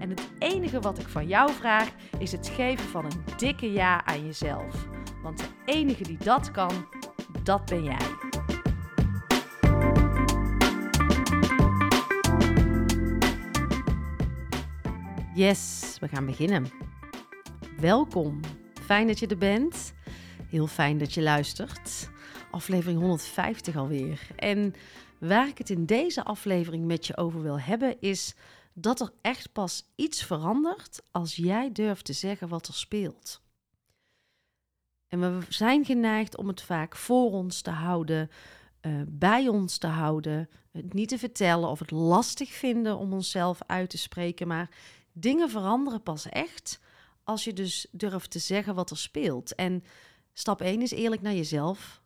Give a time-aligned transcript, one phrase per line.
[0.00, 4.04] En het enige wat ik van jou vraag is het geven van een dikke ja
[4.04, 4.88] aan jezelf.
[5.22, 6.86] Want de enige die dat kan,
[7.42, 7.96] dat ben jij.
[15.34, 16.66] Yes, we gaan beginnen.
[17.78, 18.40] Welkom.
[18.82, 19.92] Fijn dat je er bent.
[20.48, 22.10] Heel fijn dat je luistert.
[22.50, 24.20] Aflevering 150 alweer.
[24.36, 24.74] En
[25.18, 28.34] waar ik het in deze aflevering met je over wil hebben is
[28.74, 33.40] dat er echt pas iets verandert als jij durft te zeggen wat er speelt.
[35.08, 38.30] En we zijn geneigd om het vaak voor ons te houden,
[38.82, 43.60] uh, bij ons te houden, het niet te vertellen of het lastig vinden om onszelf
[43.66, 44.46] uit te spreken.
[44.46, 44.70] Maar
[45.12, 46.80] dingen veranderen pas echt
[47.24, 49.54] als je dus durft te zeggen wat er speelt.
[49.54, 49.84] En
[50.32, 52.02] stap 1 is eerlijk naar jezelf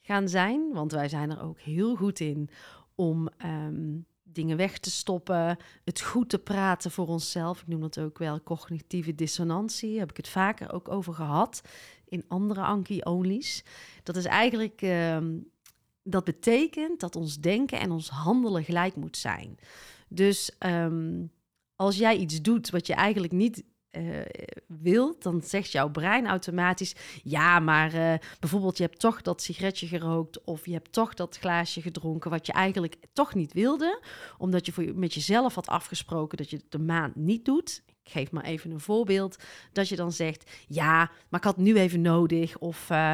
[0.00, 2.50] gaan zijn, want wij zijn er ook heel goed in
[2.94, 7.60] om um, dingen weg te stoppen, het goed te praten voor onszelf.
[7.60, 9.98] Ik noem dat ook wel cognitieve dissonantie.
[9.98, 11.62] Heb ik het vaker ook over gehad
[12.04, 13.64] in andere Anki-onlys.
[14.02, 15.18] Dat is eigenlijk, uh,
[16.02, 19.58] dat betekent dat ons denken en ons handelen gelijk moet zijn.
[20.08, 21.30] Dus um,
[21.76, 24.20] als jij iets doet wat je eigenlijk niet uh,
[24.66, 29.86] wilt, dan zegt jouw brein automatisch: ja, maar uh, bijvoorbeeld je hebt toch dat sigaretje
[29.86, 34.02] gerookt of je hebt toch dat glaasje gedronken wat je eigenlijk toch niet wilde,
[34.38, 37.82] omdat je voor, met jezelf had afgesproken dat je de maand niet doet.
[38.04, 39.36] Ik geef maar even een voorbeeld.
[39.72, 42.58] Dat je dan zegt: Ja, maar ik had nu even nodig.
[42.58, 43.12] Of uh,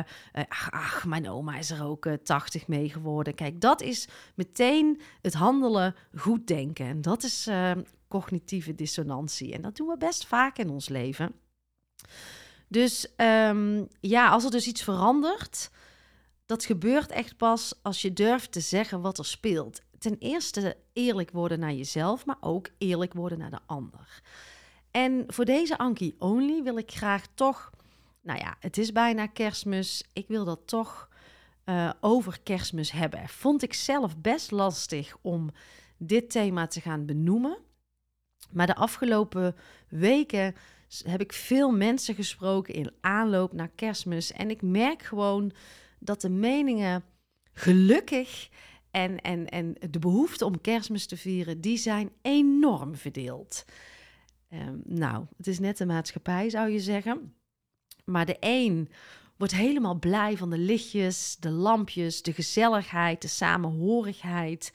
[0.70, 3.34] ach, mijn oma is er ook 80 mee geworden.
[3.34, 6.86] Kijk, dat is meteen het handelen goed denken.
[6.86, 7.48] En dat is
[8.08, 9.52] cognitieve dissonantie.
[9.52, 11.32] En dat doen we best vaak in ons leven.
[12.68, 15.70] Dus um, ja, als er dus iets verandert,
[16.46, 19.80] dat gebeurt echt pas als je durft te zeggen wat er speelt.
[19.98, 24.22] Ten eerste eerlijk worden naar jezelf, maar ook eerlijk worden naar de ander.
[24.90, 27.70] En voor deze Anki Only wil ik graag toch,
[28.22, 30.04] nou ja, het is bijna kerstmis.
[30.12, 31.08] Ik wil dat toch
[31.64, 33.28] uh, over kerstmis hebben.
[33.28, 35.50] Vond ik zelf best lastig om
[35.96, 37.58] dit thema te gaan benoemen.
[38.50, 39.56] Maar de afgelopen
[39.88, 40.54] weken
[41.04, 44.32] heb ik veel mensen gesproken in aanloop naar kerstmis.
[44.32, 45.52] En ik merk gewoon
[45.98, 47.04] dat de meningen
[47.52, 48.48] gelukkig
[48.90, 53.64] en, en, en de behoefte om kerstmis te vieren, die zijn enorm verdeeld.
[54.52, 57.34] Um, nou, het is net de maatschappij, zou je zeggen.
[58.04, 58.88] Maar de een
[59.36, 64.72] wordt helemaal blij van de lichtjes, de lampjes, de gezelligheid, de samenhorigheid.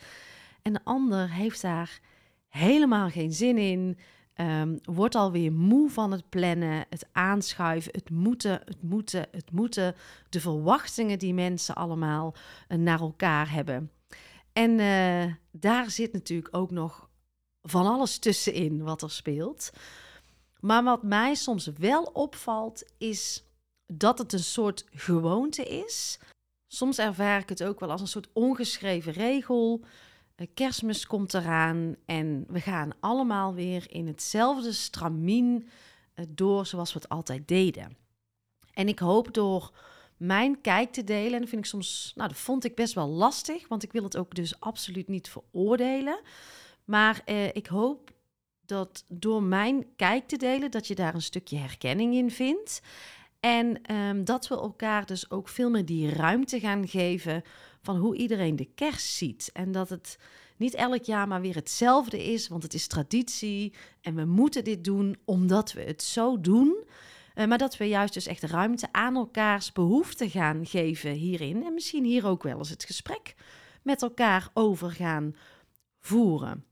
[0.62, 2.00] En de ander heeft daar
[2.58, 3.98] helemaal geen zin in.
[4.36, 9.96] Um, wordt alweer moe van het plannen, het aanschuiven, het moeten, het moeten, het moeten.
[10.30, 12.34] De verwachtingen die mensen allemaal
[12.70, 13.92] uh, naar elkaar hebben.
[14.54, 17.10] En uh, daar zit natuurlijk ook nog
[17.62, 19.72] van alles tussenin wat er speelt.
[20.60, 23.46] Maar wat mij soms wel opvalt, is
[23.88, 26.20] dat het een soort gewoonte is.
[26.68, 29.86] Soms ervaar ik het ook wel als een soort ongeschreven regel.
[30.54, 35.68] Kerstmis komt eraan en we gaan allemaal weer in hetzelfde stramien
[36.14, 37.98] eh, door zoals we het altijd deden.
[38.74, 39.72] En ik hoop door
[40.18, 43.68] mijn kijk te delen, en vind ik soms, nou, dat vond ik best wel lastig,
[43.68, 46.20] want ik wil het ook dus absoluut niet veroordelen.
[46.86, 48.12] Maar eh, ik hoop
[48.66, 52.82] dat door mijn kijk te delen, dat je daar een stukje herkenning in vindt.
[53.46, 57.44] En um, dat we elkaar dus ook veel meer die ruimte gaan geven
[57.82, 59.50] van hoe iedereen de kerst ziet.
[59.54, 60.18] En dat het
[60.58, 64.84] niet elk jaar maar weer hetzelfde is, want het is traditie en we moeten dit
[64.84, 66.84] doen omdat we het zo doen.
[67.36, 71.64] Uh, maar dat we juist dus echt ruimte aan elkaars behoeften gaan geven hierin.
[71.64, 73.36] En misschien hier ook wel eens het gesprek
[73.82, 75.36] met elkaar over gaan
[76.00, 76.66] voeren.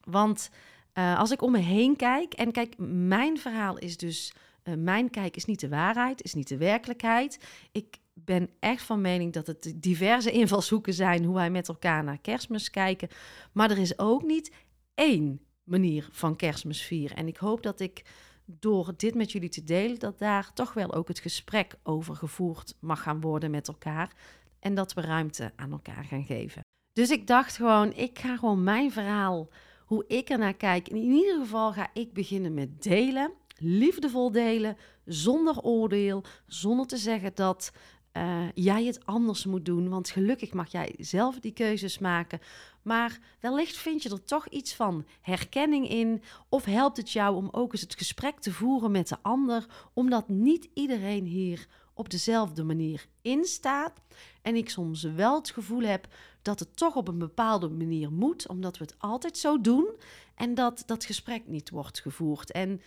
[0.00, 0.50] Want
[0.94, 4.32] uh, als ik om me heen kijk, en kijk, mijn verhaal is dus
[4.64, 7.38] Uh, mijn kijk is niet de waarheid, is niet de werkelijkheid.
[7.72, 12.18] Ik ben echt van mening dat het diverse invalshoeken zijn hoe wij met elkaar naar
[12.18, 13.08] kerstmis kijken.
[13.52, 14.52] Maar er is ook niet
[14.94, 17.16] één manier van kerstmis vieren.
[17.16, 18.04] En ik hoop dat ik
[18.44, 22.76] door dit met jullie te delen, dat daar toch wel ook het gesprek over gevoerd
[22.80, 24.12] mag gaan worden met elkaar.
[24.58, 26.60] En dat we ruimte aan elkaar gaan geven.
[26.92, 29.48] Dus ik dacht gewoon, ik ga gewoon mijn verhaal,
[29.84, 30.88] hoe ik ernaar kijk.
[30.88, 33.32] In ieder geval ga ik beginnen met delen.
[33.62, 37.72] Liefdevol delen, zonder oordeel, zonder te zeggen dat
[38.16, 39.88] uh, jij het anders moet doen.
[39.88, 42.40] Want gelukkig mag jij zelf die keuzes maken.
[42.82, 46.22] Maar wellicht vind je er toch iets van herkenning in.
[46.48, 49.66] Of helpt het jou om ook eens het gesprek te voeren met de ander.
[49.92, 54.00] Omdat niet iedereen hier op dezelfde manier instaat.
[54.42, 56.06] En ik soms wel het gevoel heb
[56.42, 58.48] dat het toch op een bepaalde manier moet.
[58.48, 59.86] Omdat we het altijd zo doen.
[60.34, 62.50] En dat dat gesprek niet wordt gevoerd.
[62.50, 62.80] En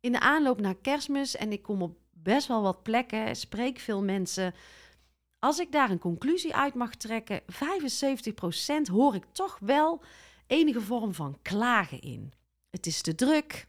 [0.00, 4.02] in de aanloop naar kerstmis, en ik kom op best wel wat plekken, spreek veel
[4.02, 4.54] mensen.
[5.38, 7.44] Als ik daar een conclusie uit mag trekken, 75%
[8.90, 10.02] hoor ik toch wel
[10.46, 12.32] enige vorm van klagen in.
[12.70, 13.66] Het is te druk.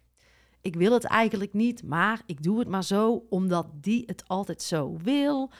[0.61, 4.61] Ik wil het eigenlijk niet, maar ik doe het maar zo omdat die het altijd
[4.61, 5.51] zo wil.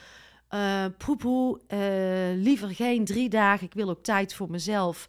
[0.54, 3.66] Uh, poepoe, uh, liever geen drie dagen.
[3.66, 5.08] Ik wil ook tijd voor mezelf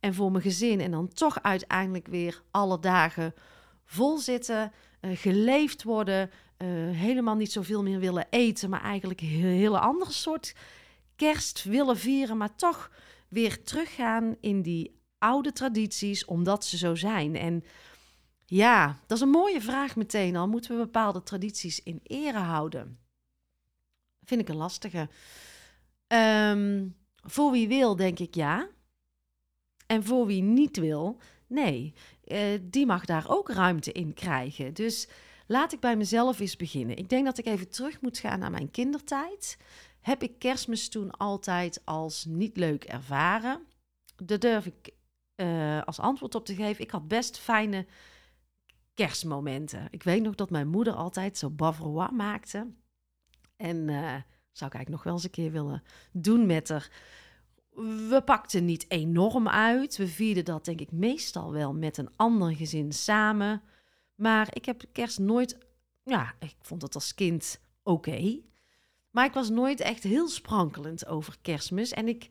[0.00, 0.80] en voor mijn gezin.
[0.80, 3.34] En dan toch uiteindelijk weer alle dagen
[3.84, 9.28] vol zitten, uh, geleefd worden, uh, helemaal niet zoveel meer willen eten, maar eigenlijk een
[9.28, 10.54] hele andere soort
[11.16, 12.90] kerst willen vieren, maar toch
[13.28, 17.36] weer teruggaan in die oude tradities, omdat ze zo zijn.
[17.36, 17.64] En
[18.46, 20.48] ja, dat is een mooie vraag meteen al.
[20.48, 22.98] Moeten we bepaalde tradities in ere houden?
[24.24, 25.08] Vind ik een lastige.
[26.08, 28.68] Um, voor wie wil, denk ik ja.
[29.86, 31.94] En voor wie niet wil, nee.
[32.32, 34.74] Uh, die mag daar ook ruimte in krijgen.
[34.74, 35.08] Dus
[35.50, 36.96] Laat ik bij mezelf eens beginnen.
[36.96, 39.58] Ik denk dat ik even terug moet gaan naar mijn kindertijd.
[40.00, 43.66] Heb ik kerstmis toen altijd als niet leuk ervaren?
[44.16, 44.90] Daar durf ik
[45.36, 46.84] uh, als antwoord op te geven.
[46.84, 47.86] Ik had best fijne
[48.94, 49.88] kerstmomenten.
[49.90, 52.66] Ik weet nog dat mijn moeder altijd zo bavarois maakte.
[53.56, 54.14] En uh,
[54.52, 55.82] zou ik eigenlijk nog wel eens een keer willen
[56.12, 56.90] doen met haar.
[58.08, 59.96] We pakten niet enorm uit.
[59.96, 63.62] We vierden dat denk ik meestal wel met een ander gezin samen.
[64.14, 65.58] Maar ik heb kerst nooit,
[66.02, 68.40] ja, ik vond het als kind oké.
[69.10, 71.92] Maar ik was nooit echt heel sprankelend over kerstmis.
[71.92, 72.28] En ik,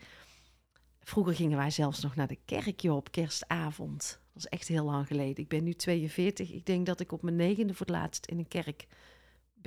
[0.99, 4.19] vroeger gingen wij zelfs nog naar de kerkje op kerstavond.
[4.33, 5.43] Dat is echt heel lang geleden.
[5.43, 6.51] Ik ben nu 42.
[6.51, 8.87] Ik denk dat ik op mijn negende voor het laatst in een kerk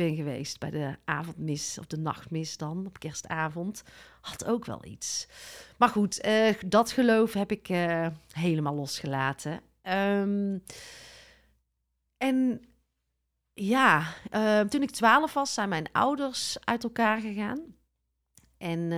[0.07, 0.59] ben geweest.
[0.59, 3.83] Bij de avondmis of de nachtmis dan, op kerstavond.
[4.21, 5.29] Had ook wel iets.
[5.77, 9.61] Maar goed, uh, dat geloof heb ik uh, helemaal losgelaten.
[9.83, 10.63] Um,
[12.17, 12.65] en
[13.53, 17.61] ja, uh, toen ik twaalf was, zijn mijn ouders uit elkaar gegaan.
[18.59, 18.93] En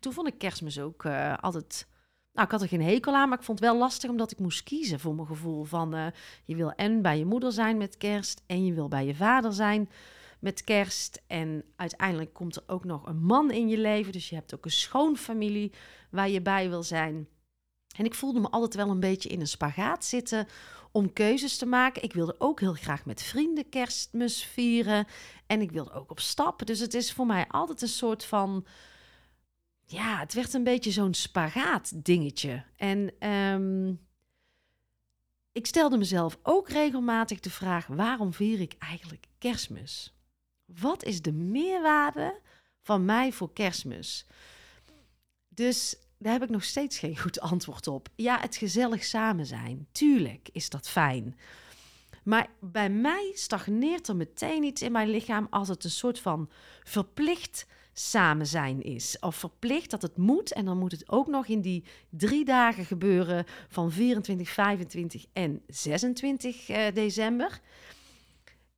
[0.00, 1.06] toen vond ik kerstmis ook
[1.40, 1.88] altijd...
[2.32, 4.38] Nou, ik had er geen hekel aan, maar ik vond het wel lastig omdat ik
[4.38, 5.64] moest kiezen voor mijn gevoel.
[5.64, 6.12] Van
[6.44, 9.52] je wil en bij je moeder zijn met kerst en je wil bij je vader
[9.52, 9.88] zijn
[10.40, 11.22] met kerst.
[11.26, 14.12] En uiteindelijk komt er ook nog een man in je leven.
[14.12, 15.72] Dus je hebt ook een schoonfamilie
[16.10, 17.28] waar je bij wil zijn.
[17.96, 20.46] En ik voelde me altijd wel een beetje in een spagaat zitten
[20.92, 22.02] om keuzes te maken.
[22.02, 25.06] Ik wilde ook heel graag met vrienden kerstmis vieren.
[25.46, 26.66] En ik wilde ook op stap.
[26.66, 28.66] Dus het is voor mij altijd een soort van.
[29.86, 32.64] Ja, het werd een beetje zo'n spagaat dingetje.
[32.76, 34.00] En um,
[35.52, 40.19] ik stelde mezelf ook regelmatig de vraag: waarom vier ik eigenlijk kerstmis?
[40.80, 42.40] Wat is de meerwaarde
[42.80, 44.26] van mij voor kerstmis?
[45.48, 48.08] Dus daar heb ik nog steeds geen goed antwoord op.
[48.16, 49.86] Ja, het gezellig samen zijn.
[49.92, 51.36] Tuurlijk is dat fijn.
[52.24, 56.50] Maar bij mij stagneert er meteen iets in mijn lichaam als het een soort van
[56.84, 59.16] verplicht samen zijn is.
[59.20, 60.52] Of verplicht dat het moet.
[60.52, 65.62] En dan moet het ook nog in die drie dagen gebeuren van 24, 25 en
[65.66, 67.60] 26 eh, december.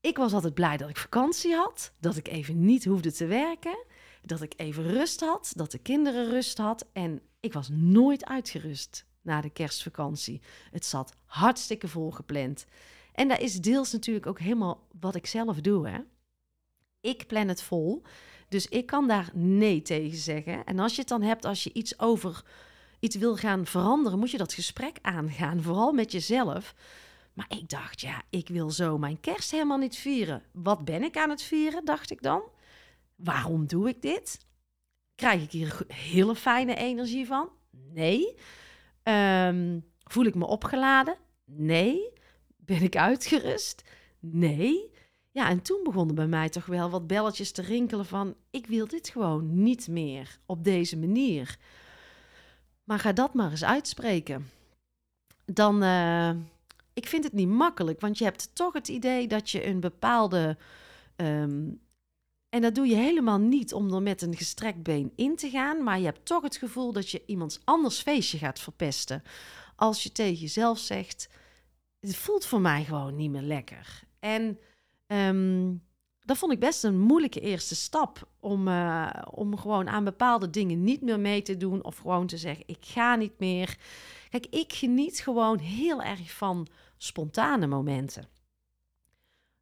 [0.03, 3.85] Ik was altijd blij dat ik vakantie had, dat ik even niet hoefde te werken,
[4.23, 6.87] dat ik even rust had, dat de kinderen rust had.
[6.93, 10.41] En ik was nooit uitgerust na de kerstvakantie.
[10.71, 12.65] Het zat hartstikke vol gepland.
[13.13, 15.89] En dat is deels natuurlijk ook helemaal wat ik zelf doe.
[15.89, 15.99] Hè?
[17.01, 18.03] Ik plan het vol,
[18.49, 20.65] dus ik kan daar nee tegen zeggen.
[20.65, 22.45] En als je het dan hebt, als je iets over
[23.01, 26.75] iets wil gaan veranderen, moet je dat gesprek aangaan, vooral met jezelf.
[27.33, 30.43] Maar ik dacht, ja, ik wil zo mijn kerst helemaal niet vieren.
[30.53, 32.43] Wat ben ik aan het vieren, dacht ik dan?
[33.17, 34.47] Waarom doe ik dit?
[35.15, 37.49] Krijg ik hier hele fijne energie van?
[37.71, 38.35] Nee.
[39.03, 41.17] Ehm, voel ik me opgeladen?
[41.45, 42.12] Nee.
[42.57, 43.83] Ben ik uitgerust?
[44.21, 44.91] Nee.
[45.31, 48.35] Ja, en toen begonnen bij mij toch wel wat belletjes te rinkelen van...
[48.51, 51.59] ik wil dit gewoon niet meer op deze manier.
[52.85, 54.51] Maar ga dat maar eens uitspreken.
[55.45, 56.31] Dan, uh,
[56.95, 60.57] ik vind het niet makkelijk, want je hebt toch het idee dat je een bepaalde...
[61.17, 61.81] Um,
[62.49, 65.83] en dat doe je helemaal niet om er met een gestrekt been in te gaan,
[65.83, 69.23] maar je hebt toch het gevoel dat je iemands anders feestje gaat verpesten.
[69.77, 71.29] Als je tegen jezelf zegt,
[72.01, 74.03] het voelt voor mij gewoon niet meer lekker.
[74.19, 74.59] En
[75.07, 75.83] um,
[76.21, 80.85] dat vond ik best een moeilijke eerste stap om, uh, om gewoon aan bepaalde dingen
[80.85, 83.79] niet meer mee te doen of gewoon te zeggen, ik ga niet meer.
[84.33, 88.29] Kijk, ik geniet gewoon heel erg van spontane momenten.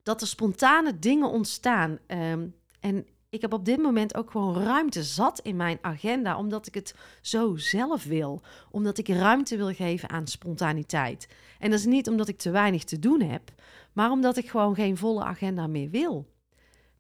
[0.03, 1.99] Dat er spontane dingen ontstaan.
[2.07, 6.67] Um, en ik heb op dit moment ook gewoon ruimte zat in mijn agenda, omdat
[6.67, 8.43] ik het zo zelf wil.
[8.71, 11.29] Omdat ik ruimte wil geven aan spontaniteit.
[11.59, 13.53] En dat is niet omdat ik te weinig te doen heb,
[13.93, 16.27] maar omdat ik gewoon geen volle agenda meer wil.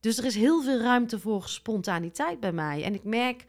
[0.00, 2.84] Dus er is heel veel ruimte voor spontaniteit bij mij.
[2.84, 3.44] En ik merk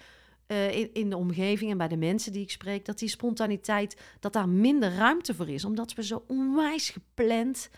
[0.52, 4.34] uh, in, de omgeving en bij de mensen die ik spreek, dat die spontaniteit, dat
[4.34, 5.66] daar minder ruimte voor is.
[5.66, 7.70] Omdat we zo onwijs gepland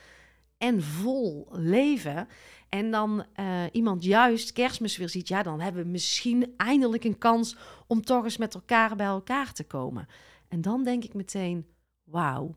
[0.58, 2.28] en vol leven.
[2.70, 7.18] En dan uh, iemand juist kerstmis weer ziet, ja, dan hebben we misschien eindelijk een
[7.18, 10.08] kans om toch eens met elkaar bij elkaar te komen.
[10.48, 11.66] En dan denk ik meteen,
[12.04, 12.56] wauw,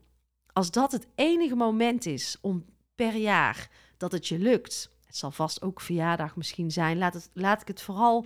[0.53, 5.31] als dat het enige moment is om per jaar dat het je lukt, het zal
[5.31, 8.25] vast ook verjaardag misschien zijn, laat, het, laat ik het vooral.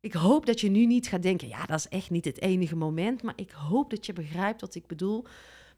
[0.00, 2.76] Ik hoop dat je nu niet gaat denken, ja, dat is echt niet het enige
[2.76, 5.24] moment, maar ik hoop dat je begrijpt wat ik bedoel.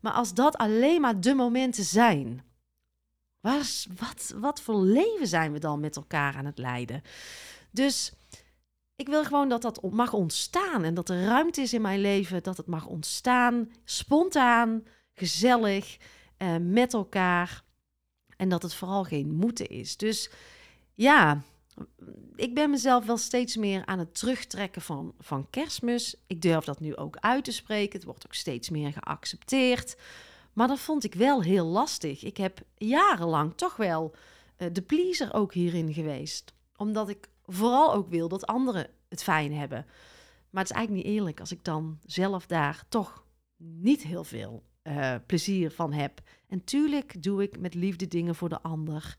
[0.00, 2.45] Maar als dat alleen maar de momenten zijn,
[3.41, 7.02] wat, wat, wat voor leven zijn we dan met elkaar aan het leiden?
[7.71, 8.12] Dus
[8.97, 12.43] ik wil gewoon dat dat mag ontstaan en dat er ruimte is in mijn leven,
[12.43, 15.97] dat het mag ontstaan, spontaan, gezellig,
[16.37, 17.64] eh, met elkaar.
[18.37, 19.97] En dat het vooral geen moeten is.
[19.97, 20.31] Dus
[20.95, 21.43] ja,
[22.37, 26.17] ik ben mezelf wel steeds meer aan het terugtrekken van, van kerstmis.
[26.26, 27.99] Ik durf dat nu ook uit te spreken.
[27.99, 29.97] Het wordt ook steeds meer geaccepteerd.
[30.52, 32.25] Maar dat vond ik wel heel lastig.
[32.25, 34.14] Ik heb jarenlang toch wel
[34.59, 36.52] uh, de pleaser ook hierin geweest.
[36.76, 39.87] Omdat ik vooral ook wil dat anderen het fijn hebben.
[40.50, 43.25] Maar het is eigenlijk niet eerlijk als ik dan zelf daar toch
[43.57, 46.21] niet heel veel uh, plezier van heb.
[46.49, 49.17] En tuurlijk doe ik met liefde dingen voor de ander.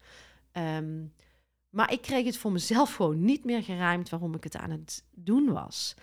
[0.52, 1.14] Um,
[1.74, 5.04] maar ik kreeg het voor mezelf gewoon niet meer geruimd waarom ik het aan het
[5.12, 5.96] doen was.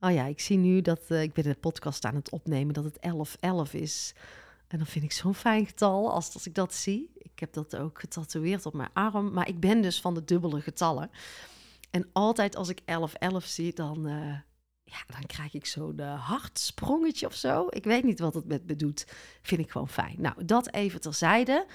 [0.00, 2.84] Oh ja, ik zie nu dat uh, ik ben de podcast aan het opnemen dat
[2.84, 2.98] het
[3.68, 4.14] 11-11 is.
[4.68, 7.10] En dan vind ik zo'n fijn getal als, als ik dat zie.
[7.14, 9.32] Ik heb dat ook getatoeëerd op mijn arm.
[9.32, 11.10] Maar ik ben dus van de dubbele getallen.
[11.90, 12.84] En altijd als ik 11-11
[13.44, 14.34] zie, dan, uh,
[14.84, 17.66] ja, dan krijg ik zo'n uh, hartsprongetje of zo.
[17.70, 19.06] Ik weet niet wat het met me doet.
[19.42, 20.16] Vind ik gewoon fijn.
[20.18, 21.66] Nou, dat even terzijde.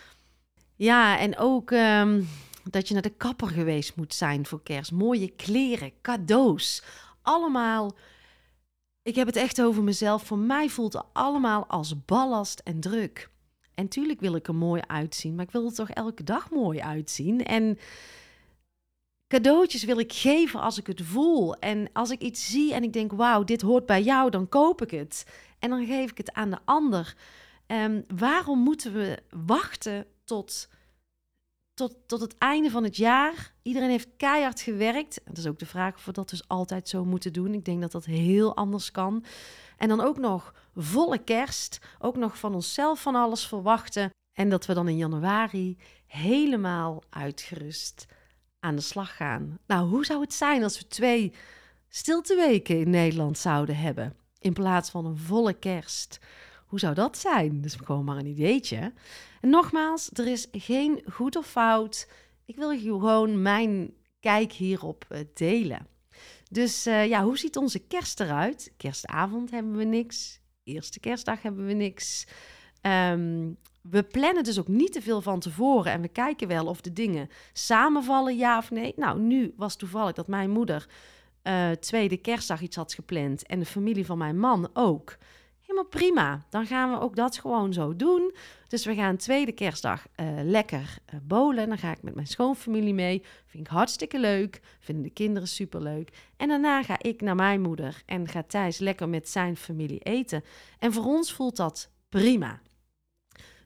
[0.76, 2.28] Ja, en ook um,
[2.70, 4.92] dat je naar de kapper geweest moet zijn voor kerst.
[4.92, 6.84] Mooie kleren, cadeaus.
[7.22, 7.96] Allemaal
[9.04, 10.24] ik heb het echt over mezelf.
[10.24, 13.30] Voor mij voelt het allemaal als ballast en druk.
[13.76, 16.80] En tuurlijk wil ik er mooi uitzien, maar ik wil er toch elke dag mooi
[16.80, 17.46] uitzien.
[17.46, 17.78] En
[19.28, 21.56] cadeautjes wil ik geven als ik het voel.
[21.56, 24.82] En als ik iets zie en ik denk, wauw, dit hoort bij jou, dan koop
[24.82, 25.26] ik het.
[25.60, 27.16] En dan geef ik het aan de ander.
[27.68, 30.70] Um, waarom moeten we wachten tot
[31.74, 33.54] tot, tot het einde van het jaar.
[33.62, 35.22] Iedereen heeft keihard gewerkt.
[35.26, 37.54] Dat is ook de vraag of we dat dus altijd zo moeten doen.
[37.54, 39.24] Ik denk dat dat heel anders kan.
[39.78, 41.80] En dan ook nog volle kerst.
[42.00, 44.10] Ook nog van onszelf van alles verwachten.
[44.34, 48.06] En dat we dan in januari helemaal uitgerust
[48.60, 49.60] aan de slag gaan.
[49.68, 51.34] Nou, hoe zou het zijn als we twee
[51.90, 54.16] stilteweken in Nederland zouden hebben?
[54.40, 56.20] In plaats van een volle kerst.
[56.74, 57.62] Hoe zou dat zijn?
[57.62, 58.94] Dus gewoon maar een ideetje.
[59.42, 62.10] En nogmaals, er is geen goed of fout.
[62.46, 65.88] Ik wil gewoon mijn kijk hierop uh, delen.
[66.50, 68.74] Dus uh, ja, hoe ziet onze kerst eruit?
[68.78, 70.40] Kerstavond hebben we niks.
[70.64, 72.28] Eerste kerstdag hebben we niks.
[72.82, 76.82] Um, we plannen dus ook niet te veel van tevoren en we kijken wel of
[76.82, 78.94] de dingen samenvallen, ja of nee.
[78.96, 80.90] Nou, nu was toevallig dat mijn moeder
[81.44, 85.18] uh, tweede kerstdag iets had gepland en de familie van mijn man ook.
[85.90, 86.46] Prima.
[86.50, 88.34] Dan gaan we ook dat gewoon zo doen.
[88.68, 90.98] Dus we gaan tweede kerstdag uh, lekker
[91.30, 91.56] uh.
[91.56, 93.24] Dan ga ik met mijn schoonfamilie mee.
[93.46, 94.62] Vind ik hartstikke leuk.
[94.80, 96.10] Vinden de kinderen superleuk.
[96.38, 100.44] En daarna ga ik naar mijn moeder en gaat Thijs lekker met zijn familie eten.
[100.80, 102.62] En voor ons voelt dat prima.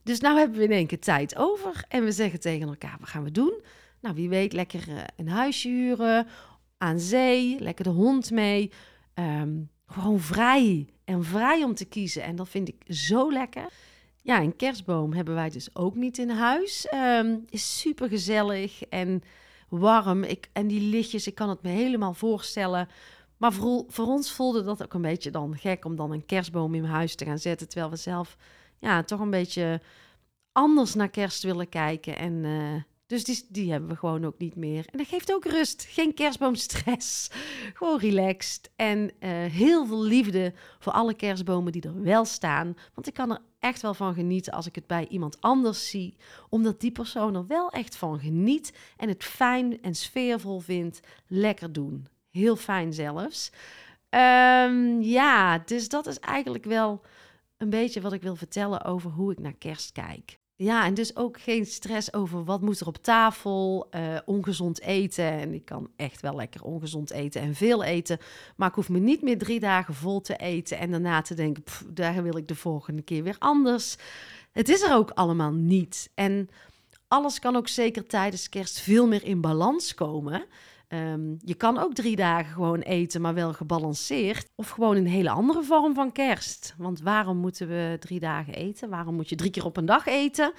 [0.03, 1.85] Dus nou hebben we in één keer tijd over.
[1.87, 3.61] En we zeggen tegen elkaar, wat gaan we doen?
[4.01, 6.27] Nou, wie weet lekker uh, een huisje huren.
[6.77, 7.59] Aan zee.
[7.59, 8.71] Lekker de hond mee.
[9.13, 12.23] Um, gewoon vrij en vrij om te kiezen.
[12.23, 13.65] En dat vind ik zo lekker.
[14.21, 16.87] Ja, een kerstboom hebben wij dus ook niet in huis.
[16.93, 19.23] Um, is super gezellig en
[19.69, 20.23] warm.
[20.23, 22.87] Ik, en die lichtjes, ik kan het me helemaal voorstellen.
[23.37, 26.75] Maar voor, voor ons voelde dat ook een beetje dan gek om dan een kerstboom
[26.75, 27.69] in huis te gaan zetten.
[27.69, 28.37] Terwijl we zelf
[28.79, 29.81] ja, toch een beetje
[30.51, 32.17] anders naar kerst willen kijken.
[32.17, 34.85] En uh, dus die, die hebben we gewoon ook niet meer.
[34.91, 35.85] En dat geeft ook rust.
[35.89, 37.29] Geen kerstboomstress.
[37.77, 38.71] Gewoon relaxed.
[38.75, 42.75] En uh, heel veel liefde voor alle kerstbomen die er wel staan.
[42.93, 46.15] Want ik kan er echt wel van genieten als ik het bij iemand anders zie.
[46.49, 48.73] Omdat die persoon er wel echt van geniet.
[48.97, 50.99] En het fijn en sfeervol vindt.
[51.27, 52.07] Lekker doen.
[52.31, 53.51] Heel fijn zelfs.
[54.09, 57.01] Um, ja, dus dat is eigenlijk wel
[57.57, 60.36] een beetje wat ik wil vertellen over hoe ik naar kerst kijk.
[60.59, 65.25] Ja, en dus ook geen stress over wat moet er op tafel, uh, ongezond eten.
[65.25, 68.17] En ik kan echt wel lekker ongezond eten en veel eten.
[68.55, 71.63] Maar ik hoef me niet meer drie dagen vol te eten en daarna te denken,
[71.63, 73.95] pff, daar wil ik de volgende keer weer anders.
[74.51, 76.09] Het is er ook allemaal niet.
[76.13, 76.49] En
[77.07, 80.45] alles kan ook zeker tijdens kerst veel meer in balans komen.
[80.87, 84.45] Ehm, je kan ook drie dagen gewoon eten, maar wel gebalanceerd.
[84.55, 86.75] Of gewoon een hele andere vorm van kerst.
[86.77, 88.89] Want waarom moeten we drie dagen eten?
[88.89, 90.53] Waarom moet je drie keer op een dag eten?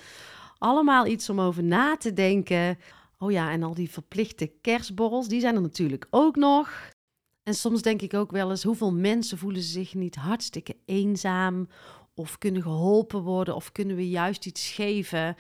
[0.58, 2.78] Allemaal iets om over na te denken.
[3.18, 6.90] Oh ja, en al die verplichte kerstborrels, die zijn er natuurlijk ook nog.
[7.42, 11.68] En soms denk ik ook wel eens, hoeveel mensen voelen zich niet hartstikke eenzaam?
[12.14, 13.54] Of kunnen geholpen worden?
[13.54, 15.37] Of kunnen we juist iets geven?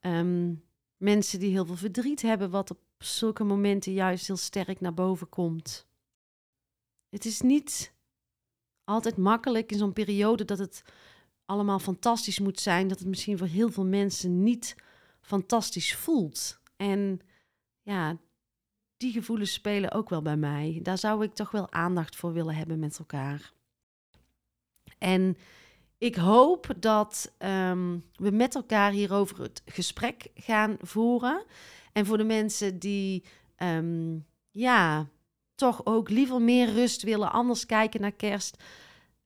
[0.00, 0.62] Um,
[0.96, 5.28] mensen die heel veel verdriet hebben, wat op zulke momenten juist heel sterk naar boven
[5.28, 5.86] komt.
[7.08, 7.94] Het is niet
[8.84, 10.82] altijd makkelijk in zo'n periode dat het
[11.44, 14.76] allemaal fantastisch moet zijn, dat het misschien voor heel veel mensen niet
[15.20, 16.60] fantastisch voelt.
[16.76, 17.20] En
[17.82, 18.18] ja,
[18.96, 20.80] die gevoelens spelen ook wel bij mij.
[20.82, 23.52] Daar zou ik toch wel aandacht voor willen hebben met elkaar.
[24.98, 25.36] En
[25.98, 31.44] ik hoop dat um, we met elkaar hierover het gesprek gaan voeren.
[31.94, 33.24] En voor de mensen die
[33.58, 35.08] um, ja,
[35.54, 38.62] toch ook liever meer rust willen, anders kijken naar kerst,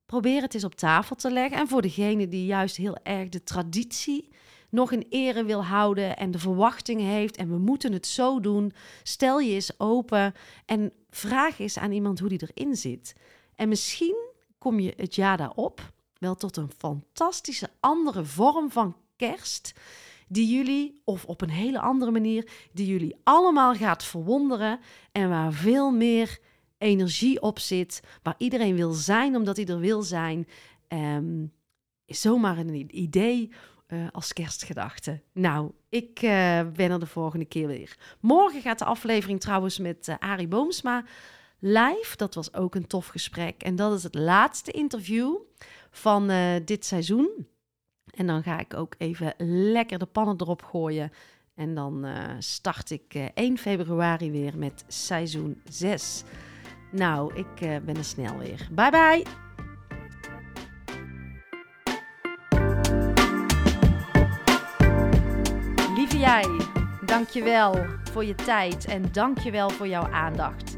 [0.07, 1.59] probeer het eens op tafel te leggen.
[1.59, 4.29] En voor degene die juist heel erg de traditie
[4.71, 8.73] nog in ere wil houden en de verwachting heeft en we moeten het zo doen,
[9.03, 10.35] stel je eens open
[10.67, 13.15] en vraag eens aan iemand hoe die erin zit.
[13.55, 14.17] En misschien
[14.59, 19.73] kom je het jaar daarop wel tot een fantastische andere vorm van kerst.
[20.29, 24.81] Die jullie, of op een hele andere manier, die jullie allemaal gaat verwonderen.
[25.13, 26.39] En waar veel meer
[26.79, 28.03] energie op zit.
[28.23, 30.47] Waar iedereen wil zijn omdat hij er wil zijn.
[30.89, 31.53] Um,
[32.05, 33.51] is zomaar een idee
[33.89, 35.23] uh, als kerstgedachte.
[35.33, 36.31] Nou, ik uh,
[36.73, 37.97] ben er de volgende keer weer.
[38.21, 41.05] Morgen gaat de aflevering trouwens met uh, Arie Boomsma
[41.59, 42.17] live.
[42.17, 43.63] Dat was ook een tof gesprek.
[43.63, 45.37] En dat is het laatste interview
[45.91, 46.31] van
[46.65, 47.47] dit seizoen.
[48.19, 49.35] En dan ga ik ook even
[49.73, 51.13] lekker de pannen erop gooien.
[51.55, 56.23] En dan uh, start ik uh, 1 februari weer met seizoen 6.
[56.91, 58.69] Nou, ik ben er snel weer.
[58.73, 59.23] Bye bye!
[65.97, 66.47] Lieve jij,
[67.07, 70.78] dankjewel voor je tijd en dankjewel voor jouw aandacht.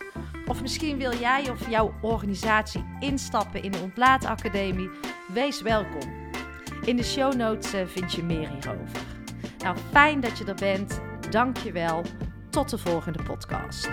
[0.51, 4.89] Of misschien wil jij of jouw organisatie instappen in de Ontlaatacademie?
[5.33, 6.31] Wees welkom.
[6.85, 9.01] In de show notes eh, vind je meer hierover.
[9.57, 11.01] Nou, fijn dat je er bent.
[11.29, 12.01] Dank je wel.
[12.49, 13.89] Tot de volgende podcast.